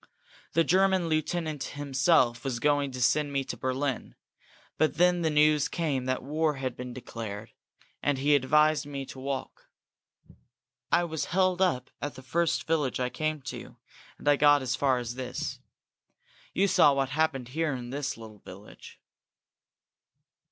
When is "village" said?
12.65-12.99, 18.39-18.99